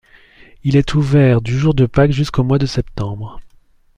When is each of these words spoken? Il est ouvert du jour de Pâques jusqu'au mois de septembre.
Il 0.63 0.77
est 0.77 0.95
ouvert 0.95 1.41
du 1.43 1.55
jour 1.55 1.75
de 1.75 1.85
Pâques 1.85 2.11
jusqu'au 2.11 2.41
mois 2.43 2.57
de 2.57 2.65
septembre. 2.65 3.39